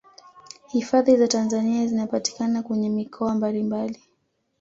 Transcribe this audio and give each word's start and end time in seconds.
hifadhi 0.67 1.17
za 1.17 1.27
tanzania 1.27 1.87
zinapatikana 1.87 2.63
kwenye 2.63 2.89
mikoa 2.89 3.35
mbalimbali 3.35 4.01